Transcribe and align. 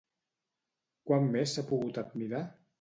Quan 1.11 1.29
més 1.37 1.55
s'ha 1.57 1.67
pogut 1.71 2.05
admirar? 2.07 2.45